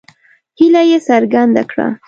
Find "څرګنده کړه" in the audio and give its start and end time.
1.07-1.87